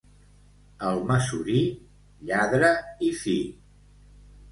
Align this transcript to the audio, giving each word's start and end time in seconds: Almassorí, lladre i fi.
Almassorí, 0.91 1.59
lladre 2.31 2.71
i 3.09 3.11
fi. 3.21 3.37